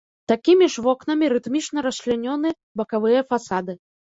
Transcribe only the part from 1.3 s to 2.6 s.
рытмічна расчлянёны